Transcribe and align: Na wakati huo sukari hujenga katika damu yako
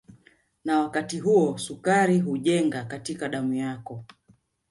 Na 0.65 0.79
wakati 0.79 1.19
huo 1.19 1.57
sukari 1.57 2.19
hujenga 2.19 2.83
katika 2.85 3.29
damu 3.29 3.53
yako 3.53 4.05